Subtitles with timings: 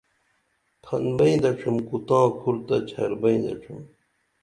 [0.83, 3.79] پھن بئیں دڇِھم کو تاں کُھر تہ ڇھر بئیں دڇِھم